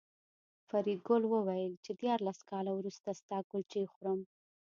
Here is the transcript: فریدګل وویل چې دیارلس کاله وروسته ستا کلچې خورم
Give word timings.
فریدګل 0.67 1.23
وویل 1.27 1.73
چې 1.85 1.91
دیارلس 2.01 2.39
کاله 2.49 2.71
وروسته 2.75 3.09
ستا 3.19 3.37
کلچې 3.51 3.81
خورم 3.93 4.19